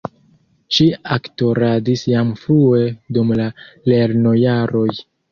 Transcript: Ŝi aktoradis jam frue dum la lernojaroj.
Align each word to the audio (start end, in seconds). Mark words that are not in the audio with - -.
Ŝi 0.75 0.85
aktoradis 1.15 2.05
jam 2.11 2.31
frue 2.43 2.79
dum 3.17 3.29
la 3.41 3.45
lernojaroj. 3.93 4.89